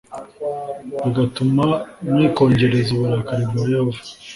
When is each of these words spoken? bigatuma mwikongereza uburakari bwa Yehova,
bigatuma 1.03 1.63
mwikongereza 2.09 2.89
uburakari 2.93 3.43
bwa 3.49 3.63
Yehova, 3.71 4.01